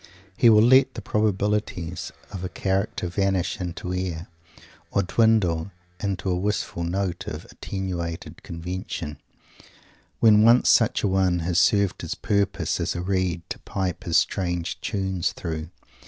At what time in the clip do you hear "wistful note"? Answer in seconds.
6.35-7.27